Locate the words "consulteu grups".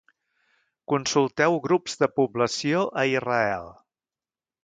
0.93-1.99